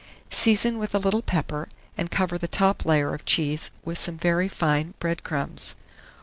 Season 0.31 0.79
with 0.79 0.95
a 0.95 0.97
little 0.97 1.21
pepper, 1.21 1.69
and 1.95 2.09
cover 2.09 2.35
the 2.35 2.47
top 2.47 2.85
layer 2.87 3.13
of 3.13 3.23
cheese 3.23 3.69
with 3.85 3.99
some 3.99 4.17
very 4.17 4.47
fine 4.47 4.95
bread 4.97 5.23
crumbs. 5.23 5.75